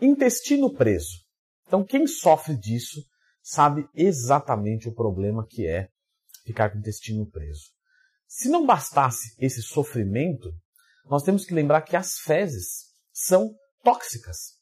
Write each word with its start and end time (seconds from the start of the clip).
Intestino 0.00 0.72
preso. 0.72 1.20
Então, 1.66 1.84
quem 1.84 2.06
sofre 2.06 2.56
disso 2.56 3.02
sabe 3.42 3.88
exatamente 3.94 4.88
o 4.88 4.94
problema 4.94 5.46
que 5.46 5.66
é 5.66 5.88
ficar 6.44 6.70
com 6.70 6.76
o 6.76 6.80
intestino 6.80 7.28
preso. 7.28 7.70
Se 8.26 8.48
não 8.48 8.64
bastasse 8.64 9.34
esse 9.38 9.62
sofrimento, 9.62 10.50
nós 11.04 11.22
temos 11.22 11.44
que 11.44 11.54
lembrar 11.54 11.82
que 11.82 11.96
as 11.96 12.18
fezes 12.18 12.92
são 13.12 13.54
tóxicas, 13.82 14.58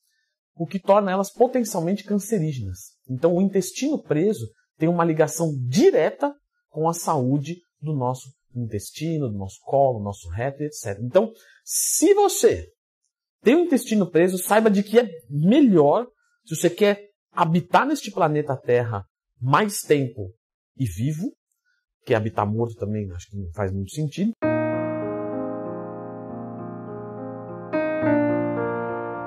o 0.55 0.67
que 0.67 0.79
torna 0.79 1.13
elas 1.13 1.33
potencialmente 1.33 2.05
cancerígenas. 2.05 2.79
Então, 3.09 3.35
o 3.35 3.43
intestino 3.43 4.03
preso 4.03 4.51
tem 4.77 4.89
uma 4.89 5.05
ligação 5.05 5.55
direta 5.69 6.35
com 6.69 6.89
a 6.89 6.95
saúde 6.95 7.57
do 7.81 7.95
nosso 7.95 8.29
intestino, 8.55 9.29
do 9.29 9.39
nosso 9.39 9.61
colo, 9.63 9.99
do 9.99 10.05
nosso 10.05 10.29
reto, 10.29 10.63
etc. 10.63 10.99
Então, 11.03 11.31
se 11.65 12.15
você 12.15 12.69
tem 13.43 13.55
o 13.57 13.61
intestino 13.61 14.11
preso, 14.11 14.39
saiba 14.39 14.71
de 14.71 14.83
que 14.83 14.99
é 14.99 15.09
melhor, 15.29 16.07
se 16.45 16.55
você 16.55 16.69
quer 16.69 17.09
habitar 17.33 17.87
neste 17.87 18.11
planeta 18.11 18.57
Terra 18.57 19.05
mais 19.41 19.81
tempo 19.81 20.33
e 20.77 20.85
vivo, 20.85 21.33
que 22.05 22.15
habitar 22.15 22.47
morto 22.47 22.75
também 22.75 23.11
acho 23.13 23.31
que 23.31 23.37
não 23.37 23.51
faz 23.53 23.73
muito 23.73 23.93
sentido. 23.93 24.33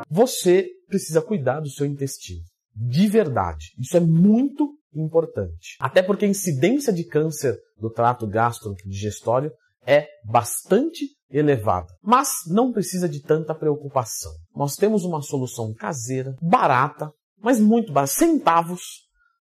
Você 0.09 0.69
precisa 0.87 1.21
cuidar 1.21 1.59
do 1.59 1.69
seu 1.69 1.85
intestino. 1.87 2.43
De 2.75 3.07
verdade. 3.07 3.71
Isso 3.79 3.97
é 3.97 3.99
muito 3.99 4.77
importante. 4.93 5.75
Até 5.79 6.03
porque 6.03 6.25
a 6.25 6.27
incidência 6.27 6.93
de 6.93 7.03
câncer 7.03 7.57
do 7.79 7.89
trato 7.89 8.27
gastrodigestório 8.27 9.51
é 9.85 10.07
bastante 10.23 11.07
elevada. 11.33 11.91
Mas 12.01 12.29
não 12.47 12.71
precisa 12.71 13.09
de 13.09 13.21
tanta 13.21 13.55
preocupação. 13.55 14.31
Nós 14.55 14.75
temos 14.75 15.03
uma 15.03 15.21
solução 15.21 15.73
caseira, 15.73 16.35
barata, 16.39 17.11
mas 17.41 17.59
muito 17.59 17.91
barata, 17.91 18.13
centavos, 18.13 18.81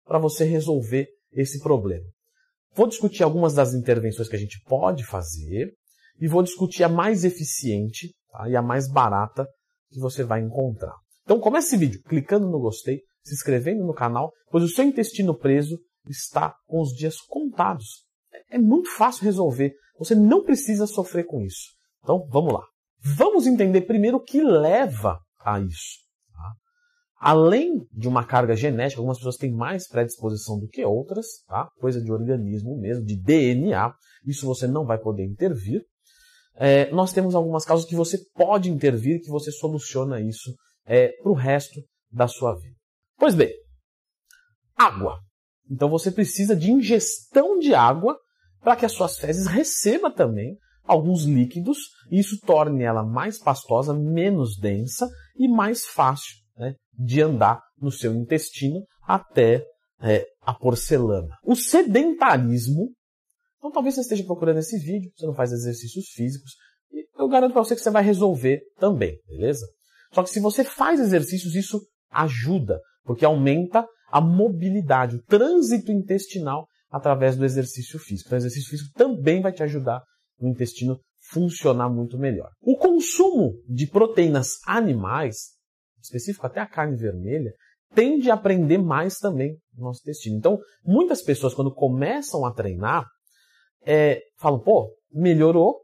para 0.03 0.17
você 0.17 0.43
resolver 0.43 1.07
esse 1.31 1.61
problema. 1.61 2.05
Vou 2.75 2.87
discutir 2.87 3.23
algumas 3.23 3.53
das 3.53 3.73
intervenções 3.73 4.27
que 4.27 4.35
a 4.35 4.39
gente 4.39 4.59
pode 4.65 5.05
fazer 5.05 5.71
e 6.19 6.27
vou 6.27 6.41
discutir 6.41 6.83
a 6.83 6.89
mais 6.89 7.23
eficiente 7.23 8.13
tá? 8.31 8.49
e 8.49 8.55
a 8.55 8.61
mais 8.61 8.91
barata 8.91 9.47
que 9.91 9.99
você 9.99 10.23
vai 10.23 10.41
encontrar. 10.41 10.95
Então 11.23 11.39
comece 11.39 11.67
esse 11.67 11.77
vídeo 11.77 12.01
clicando 12.03 12.49
no 12.49 12.59
gostei, 12.59 13.01
se 13.23 13.35
inscrevendo 13.35 13.85
no 13.85 13.93
canal, 13.93 14.31
pois 14.49 14.63
o 14.63 14.67
seu 14.67 14.83
intestino 14.83 15.37
preso 15.37 15.77
está 16.09 16.55
com 16.65 16.81
os 16.81 16.89
dias 16.89 17.21
contados. 17.21 18.03
É 18.49 18.57
muito 18.57 18.89
fácil 18.89 19.23
resolver. 19.23 19.73
Você 19.99 20.15
não 20.15 20.43
precisa 20.43 20.87
sofrer 20.87 21.25
com 21.25 21.41
isso. 21.41 21.71
Então 22.03 22.27
vamos 22.29 22.53
lá. 22.53 22.63
Vamos 22.99 23.47
entender 23.47 23.81
primeiro 23.81 24.17
o 24.17 24.23
que 24.23 24.43
leva 24.43 25.19
a 25.39 25.59
isso. 25.59 25.99
Tá? 26.33 26.53
Além 27.19 27.85
de 27.91 28.07
uma 28.07 28.25
carga 28.25 28.55
genética, 28.55 28.99
algumas 28.99 29.17
pessoas 29.17 29.37
têm 29.37 29.51
mais 29.51 29.87
predisposição 29.87 30.59
do 30.59 30.67
que 30.67 30.85
outras, 30.85 31.25
tá? 31.47 31.67
coisa 31.79 32.01
de 32.01 32.11
organismo 32.11 32.77
mesmo, 32.77 33.03
de 33.03 33.15
DNA. 33.15 33.93
Isso 34.25 34.45
você 34.45 34.67
não 34.67 34.85
vai 34.85 34.97
poder 34.97 35.25
intervir 35.25 35.83
é, 36.55 36.91
nós 36.91 37.11
temos 37.11 37.33
algumas 37.33 37.65
causas 37.65 37.85
que 37.85 37.95
você 37.95 38.17
pode 38.35 38.69
intervir, 38.69 39.21
que 39.21 39.29
você 39.29 39.51
soluciona 39.51 40.21
isso 40.21 40.55
é, 40.85 41.09
para 41.21 41.31
o 41.31 41.35
resto 41.35 41.81
da 42.11 42.27
sua 42.27 42.53
vida. 42.55 42.75
Pois 43.17 43.33
bem, 43.33 43.51
água. 44.75 45.19
Então 45.69 45.89
você 45.89 46.11
precisa 46.11 46.55
de 46.55 46.71
ingestão 46.71 47.57
de 47.57 47.73
água 47.73 48.17
para 48.61 48.75
que 48.75 48.85
as 48.85 48.91
suas 48.91 49.17
fezes 49.17 49.47
recebam 49.47 50.13
também 50.13 50.57
alguns 50.83 51.23
líquidos 51.23 51.77
e 52.11 52.19
isso 52.19 52.39
torne 52.45 52.83
ela 52.83 53.03
mais 53.03 53.39
pastosa, 53.39 53.93
menos 53.93 54.57
densa 54.57 55.09
e 55.35 55.47
mais 55.47 55.85
fácil 55.85 56.35
né, 56.57 56.75
de 56.93 57.21
andar 57.21 57.61
no 57.79 57.91
seu 57.91 58.13
intestino 58.13 58.81
até 59.07 59.65
é, 60.01 60.25
a 60.41 60.53
porcelana. 60.53 61.35
O 61.45 61.55
sedentarismo 61.55 62.91
então 63.63 63.71
talvez 63.71 63.95
você 63.95 64.01
esteja 64.01 64.25
procurando 64.25 64.59
esse 64.59 64.77
vídeo, 64.77 65.09
você 65.15 65.25
não 65.25 65.33
faz 65.33 65.53
exercícios 65.53 66.09
físicos, 66.09 66.51
e 66.91 67.07
eu 67.17 67.29
garanto 67.29 67.53
para 67.53 67.63
você 67.63 67.73
que 67.73 67.81
você 67.81 67.89
vai 67.89 68.03
resolver 68.03 68.59
também, 68.77 69.17
beleza? 69.25 69.65
Só 70.11 70.21
que 70.21 70.29
se 70.29 70.41
você 70.41 70.65
faz 70.65 70.99
exercícios, 70.99 71.55
isso 71.55 71.79
ajuda, 72.11 72.77
porque 73.05 73.23
aumenta 73.23 73.87
a 74.11 74.19
mobilidade, 74.19 75.15
o 75.15 75.23
trânsito 75.23 75.93
intestinal 75.93 76.67
através 76.91 77.37
do 77.37 77.45
exercício 77.45 77.97
físico. 77.99 78.27
Então, 78.27 78.35
o 78.35 78.41
exercício 78.41 78.69
físico 78.69 78.91
também 78.95 79.41
vai 79.41 79.53
te 79.53 79.63
ajudar 79.63 80.03
no 80.39 80.49
intestino 80.49 80.99
funcionar 81.31 81.89
muito 81.89 82.17
melhor. 82.17 82.49
O 82.61 82.77
consumo 82.77 83.53
de 83.67 83.87
proteínas 83.87 84.59
animais, 84.67 85.53
específico 86.01 86.45
até 86.45 86.59
a 86.59 86.67
carne 86.67 86.97
vermelha, 86.97 87.53
tende 87.93 88.29
a 88.29 88.37
prender 88.37 88.81
mais 88.81 89.17
também 89.17 89.57
no 89.75 89.85
nosso 89.85 90.01
intestino. 90.01 90.37
Então, 90.37 90.59
muitas 90.83 91.21
pessoas, 91.21 91.53
quando 91.53 91.73
começam 91.73 92.45
a 92.45 92.53
treinar, 92.53 93.05
é, 93.85 94.21
falam, 94.37 94.59
pô, 94.59 94.93
melhorou 95.11 95.81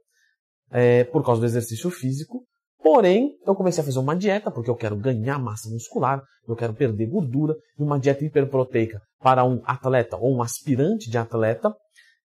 é, 0.71 1.03
por 1.05 1.23
causa 1.23 1.41
do 1.41 1.47
exercício 1.47 1.89
físico, 1.89 2.45
porém 2.81 3.37
eu 3.45 3.55
comecei 3.55 3.81
a 3.81 3.85
fazer 3.85 3.99
uma 3.99 4.15
dieta 4.15 4.51
porque 4.51 4.69
eu 4.69 4.75
quero 4.75 4.97
ganhar 4.97 5.39
massa 5.39 5.69
muscular, 5.69 6.21
eu 6.47 6.55
quero 6.55 6.73
perder 6.73 7.07
gordura, 7.07 7.55
e 7.77 7.83
uma 7.83 7.99
dieta 7.99 8.25
hiperproteica 8.25 9.01
para 9.19 9.45
um 9.45 9.61
atleta 9.65 10.17
ou 10.17 10.35
um 10.35 10.41
aspirante 10.41 11.09
de 11.09 11.17
atleta 11.17 11.73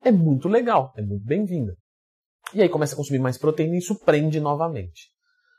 é 0.01 0.11
muito 0.11 0.47
legal, 0.47 0.93
é 0.97 1.01
muito 1.01 1.25
bem-vinda. 1.25 1.75
E 2.53 2.61
aí 2.61 2.69
começa 2.69 2.93
a 2.93 2.97
consumir 2.97 3.19
mais 3.19 3.37
proteína 3.37 3.75
e 3.75 3.79
isso 3.79 3.97
prende 3.99 4.39
novamente. 4.39 5.09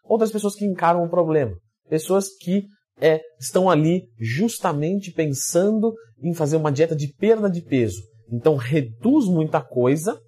Outras 0.05 0.31
pessoas 0.31 0.55
que 0.55 0.65
encaram 0.65 1.03
o 1.03 1.11
problema, 1.11 1.57
pessoas 1.89 2.29
que 2.41 2.67
é, 3.01 3.21
estão 3.41 3.69
ali 3.69 4.03
justamente 4.19 5.11
pensando 5.11 5.93
em 6.23 6.33
fazer 6.35 6.57
uma 6.57 6.71
dieta 6.71 6.95
de 6.95 7.13
perda 7.13 7.51
de 7.51 7.63
peso 7.63 8.03
então 8.31 8.57
reduz 8.57 9.27
muita 9.27 9.61
coisa. 9.61 10.19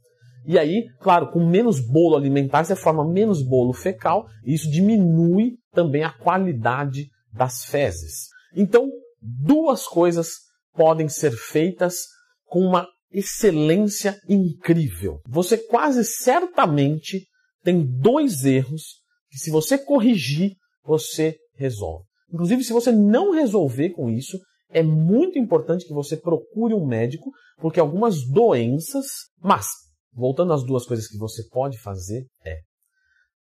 E 0.46 0.58
aí, 0.58 0.86
claro, 1.00 1.30
com 1.32 1.44
menos 1.44 1.80
bolo 1.80 2.16
alimentar, 2.16 2.64
você 2.64 2.76
forma 2.76 3.04
menos 3.04 3.42
bolo 3.42 3.72
fecal, 3.72 4.26
e 4.44 4.54
isso 4.54 4.70
diminui 4.70 5.56
também 5.72 6.04
a 6.04 6.12
qualidade 6.12 7.08
das 7.32 7.64
fezes. 7.64 8.28
Então, 8.54 8.88
duas 9.20 9.86
coisas 9.86 10.34
podem 10.72 11.08
ser 11.08 11.32
feitas 11.32 11.96
com 12.44 12.60
uma 12.60 12.86
excelência 13.10 14.18
incrível. 14.28 15.20
Você 15.28 15.58
quase 15.58 16.04
certamente 16.04 17.26
tem 17.62 17.84
dois 17.84 18.44
erros 18.44 19.00
que, 19.30 19.38
se 19.38 19.50
você 19.50 19.78
corrigir, 19.78 20.52
você 20.84 21.36
resolve. 21.54 22.04
Inclusive, 22.32 22.64
se 22.64 22.72
você 22.72 22.92
não 22.92 23.32
resolver 23.32 23.90
com 23.90 24.10
isso, 24.10 24.38
é 24.70 24.82
muito 24.82 25.38
importante 25.38 25.86
que 25.86 25.94
você 25.94 26.16
procure 26.16 26.74
um 26.74 26.86
médico, 26.86 27.30
porque 27.58 27.80
algumas 27.80 28.26
doenças. 28.28 29.06
Mas, 29.40 29.66
voltando 30.12 30.52
às 30.52 30.64
duas 30.64 30.84
coisas 30.84 31.08
que 31.08 31.18
você 31.18 31.46
pode 31.48 31.78
fazer, 31.78 32.26
é: 32.44 32.58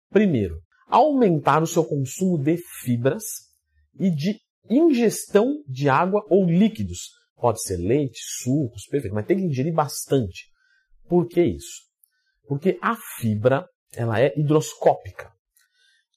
primeiro, 0.09 0.59
aumentar 0.87 1.61
o 1.61 1.67
seu 1.67 1.83
consumo 1.83 2.37
de 2.37 2.57
fibras 2.81 3.23
e 3.99 4.09
de 4.09 4.39
ingestão 4.69 5.63
de 5.67 5.89
água 5.89 6.23
ou 6.29 6.45
líquidos. 6.45 7.09
Pode 7.37 7.61
ser 7.61 7.77
leite, 7.77 8.19
sucos, 8.19 8.87
perfeito, 8.87 9.13
mas 9.13 9.25
tem 9.25 9.37
que 9.37 9.43
ingerir 9.43 9.73
bastante. 9.73 10.47
Por 11.07 11.27
que 11.27 11.41
isso? 11.41 11.83
Porque 12.47 12.79
a 12.81 12.95
fibra 13.19 13.67
ela 13.93 14.19
é 14.19 14.33
hidroscópica. 14.37 15.31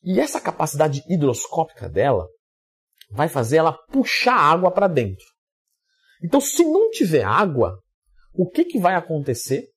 E 0.03 0.19
essa 0.19 0.41
capacidade 0.41 1.05
hidroscópica 1.09 1.89
dela 1.89 2.27
vai 3.11 3.29
fazer 3.29 3.59
ela 3.59 3.73
puxar 3.73 4.35
água 4.35 4.71
para 4.71 4.89
dentro. 4.89 5.25
Então, 6.23 6.41
se 6.41 6.65
não 6.65 6.91
tiver 6.91 7.25
água, 7.25 7.79
o 8.33 8.49
que, 8.49 8.65
que 8.65 8.79
vai 8.79 8.95
acontecer? 8.95 9.69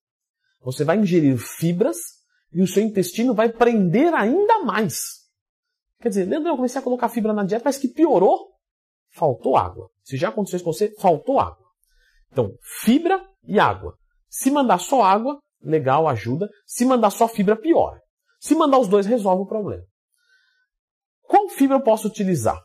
Você 0.62 0.84
vai 0.84 0.98
ingerir 0.98 1.38
fibras 1.38 1.98
e 2.54 2.62
o 2.62 2.68
seu 2.68 2.84
intestino 2.84 3.34
vai 3.34 3.52
prender 3.52 4.14
ainda 4.14 4.60
mais. 4.60 5.24
Quer 6.00 6.10
dizer, 6.10 6.26
lembra 6.26 6.52
eu 6.52 6.56
comecei 6.56 6.80
a 6.80 6.84
colocar 6.84 7.10
fibra 7.10 7.34
na 7.34 7.44
dieta, 7.44 7.64
mas 7.66 7.78
que 7.78 7.88
piorou? 7.88 8.52
Faltou 9.10 9.58
água. 9.58 9.90
Se 10.04 10.18
já 10.18 10.30
aconteceu 10.30 10.58
isso 10.58 10.66
com 10.66 10.74
você, 10.74 10.94
faltou 11.00 11.40
água. 11.40 11.66
Então, 12.32 12.52
fibra 12.82 13.24
e 13.46 13.60
água. 13.60 13.96
Se 14.30 14.52
mandar 14.52 14.80
só 14.80 15.04
água, 15.04 15.40
legal, 15.62 16.08
ajuda. 16.08 16.50
Se 16.66 16.86
mandar 16.86 17.10
só 17.10 17.28
fibra, 17.28 17.56
piora. 17.56 18.02
Se 18.40 18.56
mandar 18.56 18.80
os 18.80 18.88
dois, 18.88 19.06
resolve 19.06 19.44
o 19.44 19.48
problema. 19.48 19.84
Qual 21.22 21.48
fibra 21.50 21.78
eu 21.78 21.84
posso 21.84 22.08
utilizar? 22.08 22.62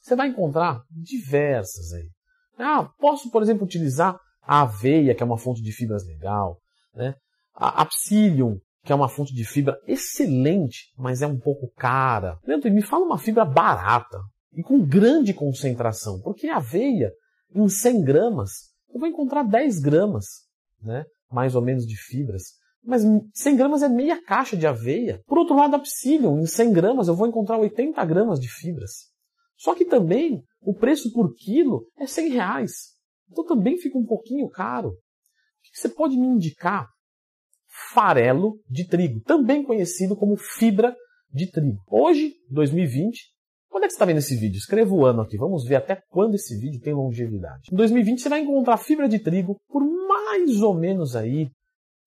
Você 0.00 0.14
vai 0.14 0.28
encontrar 0.28 0.82
diversas 0.90 1.92
aí. 1.92 2.08
Ah, 2.58 2.88
posso, 2.98 3.30
por 3.30 3.42
exemplo, 3.42 3.64
utilizar 3.64 4.18
a 4.42 4.62
aveia, 4.62 5.14
que 5.14 5.22
é 5.22 5.26
uma 5.26 5.38
fonte 5.38 5.62
de 5.62 5.72
fibras 5.72 6.06
legal, 6.06 6.60
né? 6.94 7.14
a, 7.54 7.82
a 7.82 7.86
psyllium, 7.86 8.58
que 8.84 8.92
é 8.92 8.94
uma 8.94 9.08
fonte 9.08 9.34
de 9.34 9.44
fibra 9.44 9.78
excelente, 9.86 10.92
mas 10.96 11.22
é 11.22 11.26
um 11.26 11.38
pouco 11.38 11.72
cara. 11.76 12.38
Leandro, 12.46 12.70
me 12.70 12.82
fala 12.82 13.04
uma 13.04 13.18
fibra 13.18 13.44
barata 13.44 14.18
e 14.54 14.62
com 14.62 14.84
grande 14.84 15.34
concentração, 15.34 16.20
porque 16.20 16.48
aveia, 16.48 17.12
em 17.54 17.68
100 17.68 18.02
gramas, 18.02 18.50
eu 18.92 19.00
vou 19.00 19.08
encontrar 19.08 19.42
10 19.42 19.80
gramas, 19.80 20.24
né? 20.82 21.04
mais 21.30 21.54
ou 21.54 21.62
menos, 21.62 21.84
de 21.86 21.96
fibras. 21.96 22.42
Mas 22.82 23.02
100 23.34 23.56
gramas 23.56 23.82
é 23.82 23.88
meia 23.88 24.22
caixa 24.22 24.56
de 24.56 24.66
aveia. 24.66 25.20
Por 25.26 25.38
outro 25.38 25.56
lado, 25.56 25.74
a 25.74 25.78
psyllium, 25.78 26.40
em 26.40 26.46
100 26.46 26.72
gramas, 26.72 27.08
eu 27.08 27.16
vou 27.16 27.26
encontrar 27.26 27.58
80 27.58 28.04
gramas 28.04 28.38
de 28.38 28.48
fibras. 28.48 28.92
Só 29.56 29.74
que 29.74 29.84
também 29.84 30.42
o 30.60 30.74
preço 30.74 31.12
por 31.12 31.34
quilo 31.34 31.86
é 31.98 32.06
100 32.06 32.30
reais. 32.30 32.72
Então 33.30 33.44
também 33.44 33.78
fica 33.78 33.98
um 33.98 34.04
pouquinho 34.04 34.48
caro. 34.48 34.90
O 34.90 34.92
que 35.62 35.80
você 35.80 35.88
pode 35.88 36.16
me 36.16 36.26
indicar? 36.26 36.86
Farelo 37.92 38.60
de 38.68 38.86
trigo, 38.86 39.20
também 39.22 39.64
conhecido 39.64 40.14
como 40.14 40.36
fibra 40.36 40.94
de 41.32 41.50
trigo. 41.50 41.78
Hoje, 41.88 42.34
2020, 42.50 43.33
quando 43.84 43.86
é 43.86 43.88
que 43.88 43.92
você 43.92 43.96
está 43.96 44.04
vendo 44.06 44.18
esse 44.18 44.36
vídeo? 44.36 44.56
Escreva 44.56 44.94
o 44.94 45.04
ano 45.04 45.20
aqui, 45.20 45.36
vamos 45.36 45.64
ver 45.64 45.76
até 45.76 46.00
quando 46.08 46.34
esse 46.34 46.58
vídeo 46.58 46.80
tem 46.80 46.94
longevidade. 46.94 47.68
Em 47.70 47.76
2020 47.76 48.20
você 48.20 48.28
vai 48.30 48.40
encontrar 48.40 48.78
fibra 48.78 49.06
de 49.08 49.18
trigo 49.18 49.56
por 49.68 49.82
mais 49.84 50.62
ou 50.62 50.74
menos 50.74 51.14
aí 51.14 51.50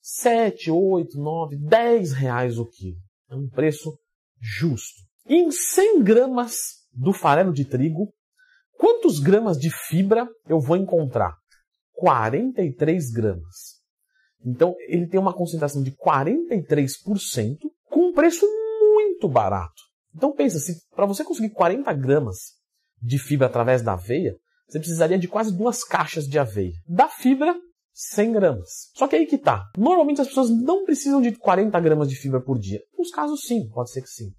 7, 0.02 0.72
8, 0.72 1.20
9, 1.20 1.56
10 1.58 2.14
reais 2.14 2.58
o 2.58 2.66
quilo. 2.66 2.98
É 3.30 3.36
um 3.36 3.48
preço 3.48 3.96
justo. 4.42 5.04
Em 5.28 5.52
100 5.52 6.02
gramas 6.02 6.58
do 6.92 7.14
farelo 7.14 7.54
de 7.54 7.64
trigo, 7.64 8.12
quantos 8.78 9.20
gramas 9.20 9.58
de 9.58 9.70
fibra 9.70 10.28
eu 10.48 10.60
vou 10.60 10.78
encontrar? 10.78 11.36
43 11.94 13.12
gramas. 13.12 13.78
Então 14.44 14.76
ele 14.88 15.08
tem 15.08 15.20
uma 15.20 15.34
concentração 15.34 15.84
de 15.84 15.92
43% 15.92 17.58
com 17.86 18.10
um 18.10 18.14
preço 18.14 18.48
muito 18.82 19.28
barato. 19.30 19.87
Então 20.18 20.34
pensa, 20.34 20.58
se 20.58 20.82
para 20.96 21.06
você 21.06 21.24
conseguir 21.24 21.52
40 21.52 21.94
gramas 21.94 22.38
de 23.00 23.20
fibra 23.20 23.46
através 23.46 23.84
da 23.84 23.94
aveia, 23.94 24.36
você 24.68 24.80
precisaria 24.80 25.20
de 25.20 25.28
quase 25.28 25.56
duas 25.56 25.84
caixas 25.84 26.28
de 26.28 26.40
aveia. 26.40 26.74
Da 26.88 27.08
fibra, 27.08 27.56
100 27.94 28.32
gramas. 28.32 28.90
Só 28.96 29.08
que 29.08 29.16
aí 29.16 29.28
que 29.28 29.38
tá. 29.38 29.64
Normalmente 29.78 30.20
as 30.20 30.28
pessoas 30.28 30.50
não 30.50 30.84
precisam 30.84 31.22
de 31.22 31.32
40 31.38 31.80
gramas 31.80 32.10
de 32.10 32.16
fibra 32.16 32.42
por 32.42 32.58
dia. 32.58 32.82
Nos 32.98 33.12
casos 33.12 33.42
sim, 33.42 33.70
pode 33.70 33.92
ser 33.92 34.02
que 34.02 34.10
sim. 34.10 34.32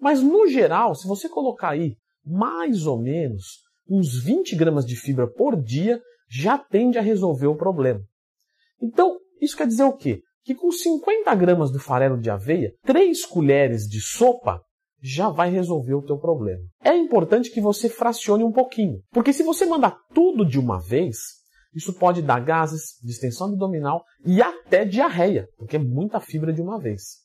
Mas 0.00 0.22
no 0.22 0.48
geral, 0.48 0.94
se 0.94 1.06
você 1.06 1.28
colocar 1.28 1.70
aí 1.70 1.96
mais 2.24 2.86
ou 2.86 3.00
menos 3.00 3.62
uns 3.88 4.18
20 4.22 4.56
gramas 4.56 4.86
de 4.86 4.96
fibra 4.96 5.30
por 5.30 5.54
dia, 5.54 6.00
já 6.28 6.56
tende 6.56 6.98
a 6.98 7.02
resolver 7.02 7.46
o 7.46 7.56
problema. 7.56 8.00
Então, 8.82 9.18
isso 9.40 9.56
quer 9.56 9.66
dizer 9.66 9.84
o 9.84 9.96
quê? 9.96 10.22
Que 10.42 10.54
com 10.54 10.72
50 10.72 11.32
gramas 11.34 11.70
do 11.70 11.78
farelo 11.78 12.18
de 12.18 12.30
aveia, 12.30 12.72
3 12.84 13.24
colheres 13.26 13.86
de 13.86 14.00
sopa 14.00 14.60
já 15.06 15.28
vai 15.28 15.50
resolver 15.50 15.94
o 15.94 16.02
teu 16.02 16.18
problema. 16.18 16.62
É 16.82 16.94
importante 16.96 17.50
que 17.50 17.60
você 17.60 17.88
fracione 17.88 18.42
um 18.42 18.50
pouquinho, 18.50 19.00
porque 19.12 19.32
se 19.32 19.44
você 19.44 19.64
mandar 19.64 19.96
tudo 20.12 20.44
de 20.44 20.58
uma 20.58 20.80
vez, 20.80 21.16
isso 21.72 21.92
pode 21.92 22.22
dar 22.22 22.40
gases, 22.40 22.98
distensão 23.02 23.48
abdominal 23.48 24.04
e 24.24 24.42
até 24.42 24.84
diarreia, 24.84 25.48
porque 25.56 25.76
é 25.76 25.78
muita 25.78 26.18
fibra 26.18 26.52
de 26.52 26.60
uma 26.60 26.80
vez. 26.80 27.18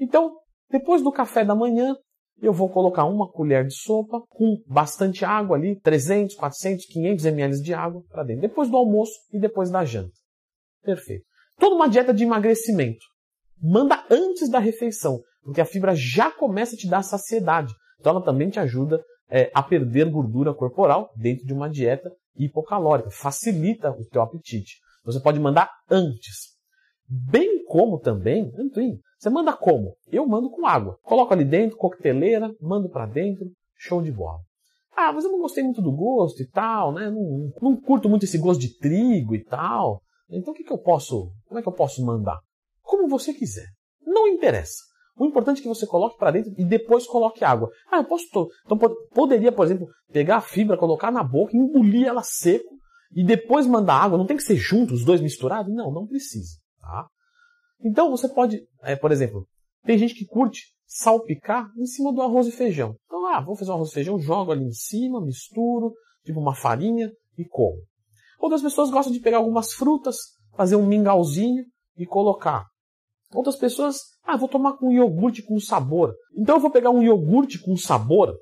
Então, 0.00 0.36
depois 0.68 1.02
do 1.02 1.12
café 1.12 1.44
da 1.44 1.54
manhã, 1.54 1.94
eu 2.42 2.52
vou 2.52 2.68
colocar 2.68 3.04
uma 3.04 3.30
colher 3.30 3.64
de 3.64 3.74
sopa 3.74 4.22
com 4.28 4.56
bastante 4.66 5.24
água 5.24 5.56
ali, 5.56 5.78
300, 5.80 6.34
400, 6.34 6.86
500 6.86 7.24
ml 7.26 7.62
de 7.62 7.74
água 7.74 8.02
para 8.08 8.24
dentro. 8.24 8.42
Depois 8.42 8.68
do 8.68 8.76
almoço 8.76 9.12
e 9.32 9.38
depois 9.38 9.70
da 9.70 9.84
janta. 9.84 10.14
Perfeito. 10.82 11.24
Toda 11.58 11.76
uma 11.76 11.88
dieta 11.88 12.14
de 12.14 12.24
emagrecimento. 12.24 13.04
Manda 13.62 14.04
antes 14.10 14.48
da 14.48 14.58
refeição, 14.58 15.20
porque 15.44 15.60
a 15.60 15.66
fibra 15.66 15.94
já 15.94 16.30
começa 16.30 16.74
a 16.74 16.78
te 16.78 16.88
dar 16.88 17.02
saciedade. 17.02 17.74
Então 17.98 18.12
ela 18.12 18.24
também 18.24 18.50
te 18.50 18.58
ajuda 18.58 19.02
é, 19.28 19.50
a 19.54 19.62
perder 19.62 20.10
gordura 20.10 20.54
corporal 20.54 21.12
dentro 21.16 21.46
de 21.46 21.52
uma 21.52 21.68
dieta 21.68 22.10
hipocalórica. 22.36 23.10
Facilita 23.10 23.90
o 23.90 24.04
teu 24.06 24.22
apetite. 24.22 24.76
Você 25.04 25.20
pode 25.20 25.38
mandar 25.38 25.70
antes. 25.90 26.50
Bem 27.08 27.64
como 27.64 27.98
também, 27.98 28.52
Antuim, 28.56 28.98
você 29.18 29.28
manda 29.28 29.52
como? 29.52 29.96
Eu 30.10 30.26
mando 30.26 30.50
com 30.50 30.66
água. 30.66 30.98
Coloco 31.02 31.32
ali 31.32 31.44
dentro, 31.44 31.76
coqueteleira, 31.76 32.54
mando 32.60 32.88
para 32.88 33.06
dentro, 33.06 33.50
show 33.76 34.00
de 34.00 34.12
bola. 34.12 34.38
Ah, 34.96 35.12
mas 35.12 35.24
eu 35.24 35.32
não 35.32 35.40
gostei 35.40 35.64
muito 35.64 35.80
do 35.80 35.92
gosto 35.92 36.42
e 36.42 36.46
tal, 36.46 36.92
né? 36.92 37.10
Não, 37.10 37.50
não 37.60 37.80
curto 37.80 38.08
muito 38.08 38.24
esse 38.24 38.38
gosto 38.38 38.60
de 38.60 38.76
trigo 38.76 39.34
e 39.34 39.42
tal. 39.44 40.02
Então 40.28 40.52
o 40.52 40.56
que, 40.56 40.62
que 40.62 40.72
eu 40.72 40.78
posso, 40.78 41.32
como 41.46 41.58
é 41.58 41.62
que 41.62 41.68
eu 41.68 41.72
posso 41.72 42.04
mandar? 42.04 42.38
Como 42.82 43.08
você 43.08 43.32
quiser. 43.32 43.66
Não 44.04 44.28
interessa. 44.28 44.89
O 45.20 45.26
importante 45.26 45.58
é 45.58 45.62
que 45.62 45.68
você 45.68 45.86
coloque 45.86 46.16
para 46.16 46.30
dentro 46.30 46.50
e 46.56 46.64
depois 46.64 47.06
coloque 47.06 47.44
água. 47.44 47.70
Ah, 47.92 47.98
eu 47.98 48.04
posso. 48.04 48.24
Então 48.64 48.78
poderia, 49.12 49.52
por 49.52 49.66
exemplo, 49.66 49.86
pegar 50.10 50.38
a 50.38 50.40
fibra, 50.40 50.78
colocar 50.78 51.12
na 51.12 51.22
boca, 51.22 51.54
engolir 51.54 52.06
ela 52.06 52.22
seco 52.22 52.74
e 53.14 53.22
depois 53.22 53.66
mandar 53.66 53.96
água. 53.96 54.16
Não 54.16 54.24
tem 54.24 54.38
que 54.38 54.42
ser 54.42 54.56
junto, 54.56 54.94
os 54.94 55.04
dois 55.04 55.20
misturados? 55.20 55.74
Não, 55.74 55.92
não 55.92 56.06
precisa. 56.06 56.56
Tá? 56.80 57.06
Então 57.84 58.10
você 58.10 58.30
pode, 58.30 58.62
é, 58.82 58.96
por 58.96 59.12
exemplo, 59.12 59.46
tem 59.84 59.98
gente 59.98 60.14
que 60.14 60.24
curte 60.24 60.62
salpicar 60.86 61.70
em 61.76 61.84
cima 61.84 62.14
do 62.14 62.22
arroz 62.22 62.46
e 62.46 62.52
feijão. 62.52 62.96
Então, 63.04 63.26
ah, 63.26 63.42
vou 63.42 63.54
fazer 63.54 63.72
um 63.72 63.74
arroz 63.74 63.90
e 63.90 63.94
feijão, 63.94 64.18
jogo 64.18 64.52
ali 64.52 64.64
em 64.64 64.72
cima, 64.72 65.20
misturo, 65.20 65.92
tipo 66.24 66.40
uma 66.40 66.54
farinha 66.54 67.12
e 67.36 67.44
como. 67.44 67.76
Outras 68.38 68.62
pessoas 68.62 68.90
gostam 68.90 69.12
de 69.12 69.20
pegar 69.20 69.36
algumas 69.36 69.74
frutas, 69.74 70.16
fazer 70.56 70.76
um 70.76 70.86
mingauzinho 70.86 71.62
e 71.94 72.06
colocar. 72.06 72.64
Outras 73.32 73.56
pessoas, 73.56 73.96
ah, 74.24 74.36
vou 74.36 74.48
tomar 74.48 74.76
com 74.76 74.92
iogurte 74.92 75.42
com 75.42 75.58
sabor. 75.60 76.14
Então 76.36 76.56
eu 76.56 76.60
vou 76.60 76.70
pegar 76.70 76.90
um 76.90 77.02
iogurte 77.02 77.58
com 77.58 77.76
sabor, 77.76 78.36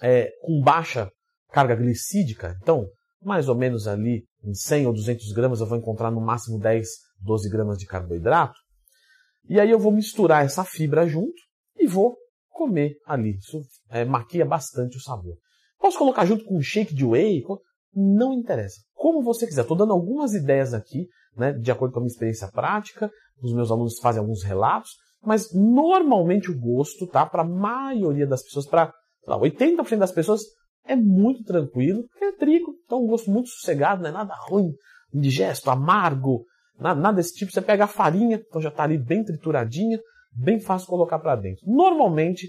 é, 0.00 0.30
com 0.42 0.60
baixa 0.62 1.10
carga 1.50 1.74
glicídica. 1.74 2.56
Então, 2.62 2.86
mais 3.22 3.48
ou 3.48 3.54
menos 3.54 3.86
ali 3.86 4.24
em 4.42 4.54
100 4.54 4.86
ou 4.86 4.92
200 4.92 5.32
gramas 5.32 5.60
eu 5.60 5.66
vou 5.66 5.76
encontrar 5.76 6.10
no 6.10 6.20
máximo 6.20 6.58
10, 6.58 6.88
12 7.20 7.50
gramas 7.50 7.78
de 7.78 7.86
carboidrato. 7.86 8.58
E 9.48 9.60
aí 9.60 9.70
eu 9.70 9.78
vou 9.78 9.92
misturar 9.92 10.44
essa 10.44 10.64
fibra 10.64 11.06
junto 11.06 11.40
e 11.76 11.86
vou 11.86 12.16
comer 12.50 12.96
ali. 13.06 13.36
Isso 13.36 13.60
é, 13.90 14.04
maquia 14.04 14.44
bastante 14.44 14.96
o 14.96 15.00
sabor. 15.00 15.36
Posso 15.78 15.98
colocar 15.98 16.24
junto 16.24 16.44
com 16.44 16.58
um 16.58 16.62
shake 16.62 16.94
de 16.94 17.04
whey? 17.04 17.42
Não 17.94 18.32
interessa. 18.32 18.80
Como 19.08 19.22
você 19.22 19.46
quiser. 19.46 19.62
Estou 19.62 19.74
dando 19.74 19.94
algumas 19.94 20.34
ideias 20.34 20.74
aqui, 20.74 21.08
né, 21.34 21.54
de 21.54 21.72
acordo 21.72 21.92
com 21.94 21.98
a 21.98 22.02
minha 22.02 22.12
experiência 22.12 22.46
prática. 22.52 23.10
Os 23.42 23.54
meus 23.54 23.70
alunos 23.70 23.98
fazem 24.00 24.20
alguns 24.20 24.44
relatos. 24.44 24.90
Mas 25.24 25.48
normalmente 25.54 26.50
o 26.50 26.60
gosto, 26.60 27.06
tá? 27.06 27.24
Para 27.24 27.40
a 27.40 27.48
maioria 27.48 28.26
das 28.26 28.42
pessoas, 28.42 28.66
para 28.66 28.92
80% 29.26 29.96
das 29.96 30.12
pessoas, 30.12 30.42
é 30.84 30.94
muito 30.94 31.42
tranquilo, 31.42 32.04
porque 32.08 32.24
é 32.26 32.32
trigo, 32.32 32.74
então 32.84 33.02
um 33.02 33.06
gosto 33.06 33.30
muito 33.30 33.48
sossegado, 33.48 34.02
não 34.02 34.10
é 34.10 34.12
nada 34.12 34.34
ruim, 34.46 34.72
indigesto, 35.12 35.70
amargo, 35.70 36.44
nada, 36.78 37.00
nada 37.00 37.16
desse 37.16 37.34
tipo. 37.34 37.50
Você 37.50 37.62
pega 37.62 37.84
a 37.84 37.88
farinha, 37.88 38.36
então 38.46 38.60
já 38.60 38.68
está 38.68 38.82
ali 38.82 38.98
bem 38.98 39.24
trituradinha, 39.24 39.98
bem 40.32 40.60
fácil 40.60 40.86
colocar 40.86 41.18
para 41.18 41.34
dentro. 41.34 41.62
Normalmente, 41.66 42.48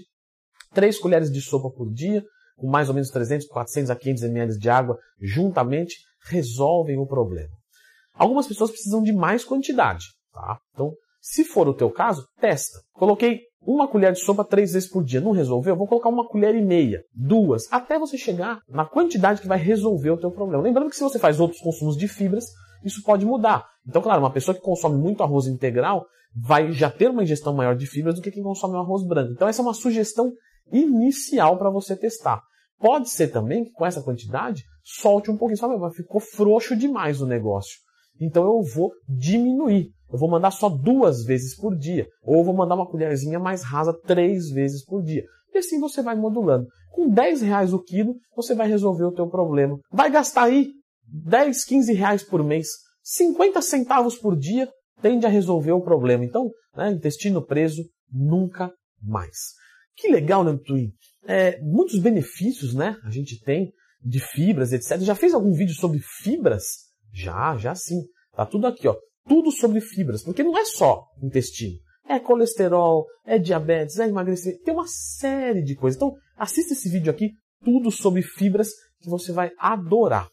3 0.74 0.98
colheres 0.98 1.32
de 1.32 1.40
sopa 1.40 1.70
por 1.74 1.90
dia, 1.90 2.22
com 2.58 2.68
mais 2.68 2.88
ou 2.90 2.94
menos 2.94 3.08
300, 3.08 3.46
400 3.46 3.90
a 3.90 3.96
500 3.96 4.22
ml 4.24 4.58
de 4.58 4.68
água 4.68 4.98
juntamente, 5.18 6.09
resolvem 6.28 6.98
o 6.98 7.06
problema. 7.06 7.50
Algumas 8.14 8.46
pessoas 8.46 8.70
precisam 8.70 9.02
de 9.02 9.12
mais 9.12 9.44
quantidade, 9.44 10.06
tá? 10.32 10.58
Então, 10.72 10.92
se 11.20 11.44
for 11.44 11.68
o 11.68 11.74
teu 11.74 11.90
caso, 11.90 12.26
testa. 12.40 12.78
Coloquei 12.92 13.40
uma 13.62 13.86
colher 13.86 14.12
de 14.12 14.20
sopa 14.20 14.44
três 14.44 14.72
vezes 14.72 14.88
por 14.88 15.04
dia. 15.04 15.20
Não 15.20 15.32
resolveu? 15.32 15.76
Vou 15.76 15.86
colocar 15.86 16.08
uma 16.08 16.26
colher 16.26 16.54
e 16.54 16.62
meia, 16.62 17.02
duas, 17.14 17.70
até 17.70 17.98
você 17.98 18.16
chegar 18.16 18.60
na 18.68 18.84
quantidade 18.84 19.40
que 19.40 19.48
vai 19.48 19.58
resolver 19.58 20.10
o 20.10 20.16
teu 20.18 20.30
problema. 20.30 20.62
Lembrando 20.62 20.88
que 20.90 20.96
se 20.96 21.02
você 21.02 21.18
faz 21.18 21.38
outros 21.40 21.60
consumos 21.60 21.96
de 21.96 22.08
fibras, 22.08 22.46
isso 22.84 23.02
pode 23.02 23.26
mudar. 23.26 23.66
Então, 23.86 24.00
claro, 24.00 24.20
uma 24.20 24.32
pessoa 24.32 24.54
que 24.54 24.62
consome 24.62 24.96
muito 24.96 25.22
arroz 25.22 25.46
integral 25.46 26.06
vai 26.34 26.72
já 26.72 26.90
ter 26.90 27.10
uma 27.10 27.22
ingestão 27.22 27.54
maior 27.54 27.76
de 27.76 27.86
fibras 27.86 28.14
do 28.14 28.22
que 28.22 28.30
quem 28.30 28.42
consome 28.42 28.74
um 28.74 28.80
arroz 28.80 29.06
branco. 29.06 29.32
Então, 29.32 29.48
essa 29.48 29.60
é 29.60 29.64
uma 29.64 29.74
sugestão 29.74 30.32
inicial 30.72 31.58
para 31.58 31.70
você 31.70 31.96
testar. 31.96 32.40
Pode 32.78 33.10
ser 33.10 33.28
também 33.28 33.64
que 33.64 33.72
com 33.72 33.84
essa 33.84 34.02
quantidade 34.02 34.64
solte 34.84 35.30
um 35.30 35.36
pouquinho. 35.36 35.58
Sabe, 35.58 35.74
ficou 35.94 36.20
frouxo 36.20 36.76
demais 36.76 37.20
o 37.20 37.26
negócio. 37.26 37.78
Então 38.20 38.44
eu 38.44 38.62
vou 38.62 38.92
diminuir. 39.08 39.90
Eu 40.12 40.18
vou 40.18 40.28
mandar 40.28 40.50
só 40.50 40.68
duas 40.68 41.24
vezes 41.24 41.56
por 41.56 41.76
dia. 41.76 42.06
Ou 42.22 42.44
vou 42.44 42.54
mandar 42.54 42.74
uma 42.74 42.88
colherzinha 42.88 43.38
mais 43.38 43.62
rasa 43.62 43.92
três 43.92 44.50
vezes 44.50 44.84
por 44.84 45.02
dia. 45.02 45.24
E 45.54 45.58
assim 45.58 45.80
você 45.80 46.02
vai 46.02 46.16
modulando. 46.16 46.66
Com 46.90 47.08
10 47.08 47.42
reais 47.42 47.72
o 47.72 47.82
quilo, 47.82 48.16
você 48.34 48.54
vai 48.54 48.68
resolver 48.68 49.04
o 49.04 49.12
teu 49.12 49.28
problema. 49.28 49.78
Vai 49.90 50.10
gastar 50.10 50.44
aí 50.44 50.72
10, 51.06 51.64
15 51.64 51.92
reais 51.92 52.22
por 52.22 52.42
mês. 52.42 52.68
50 53.02 53.62
centavos 53.62 54.18
por 54.18 54.36
dia 54.36 54.68
tende 55.00 55.24
a 55.24 55.28
resolver 55.28 55.72
o 55.72 55.80
problema. 55.80 56.24
Então, 56.24 56.50
né, 56.76 56.90
intestino 56.90 57.44
preso, 57.44 57.84
nunca 58.12 58.72
mais. 59.02 59.36
Que 59.96 60.08
legal, 60.08 60.44
né, 60.44 60.58
Twin? 60.64 60.90
É, 61.26 61.60
muitos 61.60 61.98
benefícios, 61.98 62.74
né, 62.74 62.96
a 63.04 63.10
gente 63.10 63.40
tem 63.40 63.72
de 64.02 64.20
fibras, 64.20 64.72
etc. 64.72 64.98
Já 65.00 65.14
fez 65.14 65.34
algum 65.34 65.52
vídeo 65.52 65.74
sobre 65.74 66.00
fibras? 66.22 66.64
Já, 67.12 67.56
já 67.56 67.74
sim. 67.74 68.02
Tá 68.34 68.46
tudo 68.46 68.66
aqui, 68.66 68.88
ó 68.88 68.94
tudo 69.30 69.52
sobre 69.52 69.80
fibras, 69.80 70.24
porque 70.24 70.42
não 70.42 70.58
é 70.58 70.64
só 70.64 71.04
intestino. 71.22 71.76
É 72.08 72.18
colesterol, 72.18 73.06
é 73.24 73.38
diabetes, 73.38 74.00
é 74.00 74.08
emagrecimento, 74.08 74.64
tem 74.64 74.74
uma 74.74 74.88
série 74.88 75.62
de 75.62 75.76
coisas. 75.76 75.96
Então, 75.96 76.12
assista 76.36 76.72
esse 76.72 76.88
vídeo 76.88 77.12
aqui, 77.12 77.30
tudo 77.62 77.92
sobre 77.92 78.22
fibras, 78.22 78.70
que 79.00 79.08
você 79.08 79.30
vai 79.32 79.52
adorar. 79.56 80.28